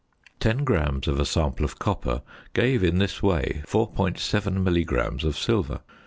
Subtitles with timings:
[0.39, 2.23] Ten grams of a sample of copper
[2.55, 5.81] gave in this way 4.7 milligrams of silver.